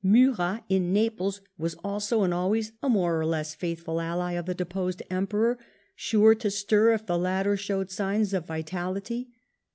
Murat, 0.03 0.63
in 0.67 0.91
Naples, 0.91 1.41
was 1.59 1.75
also 1.83 2.23
and 2.23 2.33
always 2.33 2.71
a 2.81 2.89
more 2.89 3.19
or 3.21 3.23
less 3.23 3.53
faithful 3.53 4.01
ally 4.01 4.31
of 4.31 4.47
the 4.47 4.55
deposed 4.55 5.03
Emperor, 5.11 5.59
sure 5.95 6.33
to 6.33 6.49
stir 6.49 6.91
if 6.93 7.05
the 7.05 7.19
latter 7.19 7.55
showed 7.55 7.91
signs 7.91 8.33
of 8.33 8.47
vitality. 8.47 9.29